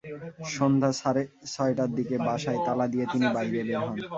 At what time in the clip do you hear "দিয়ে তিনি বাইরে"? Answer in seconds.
2.93-3.51